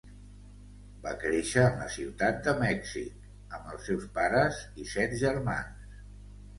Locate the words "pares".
4.19-4.67